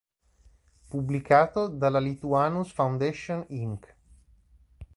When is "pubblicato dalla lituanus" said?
0.89-2.71